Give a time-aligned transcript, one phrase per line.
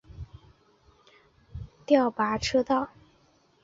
[1.85, 2.89] 调拨车道。